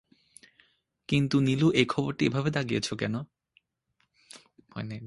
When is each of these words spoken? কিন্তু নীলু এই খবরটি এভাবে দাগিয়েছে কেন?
কিন্তু 1.09 1.35
নীলু 1.39 1.67
এই 1.71 1.85
খবরটি 1.85 2.23
এভাবে 2.25 2.49
দাগিয়েছে 2.51 2.93
কেন? 2.95 3.15